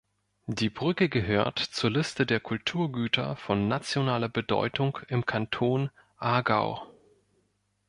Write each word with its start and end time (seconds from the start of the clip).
Die 0.47 0.71
Brücke 0.71 1.09
gehört 1.09 1.59
zur 1.59 1.91
Liste 1.91 2.25
der 2.25 2.39
Kulturgüter 2.39 3.35
von 3.35 3.67
nationaler 3.67 4.29
Bedeutung 4.29 4.97
im 5.09 5.27
Kanton 5.27 5.91
Aargau. 6.17 6.87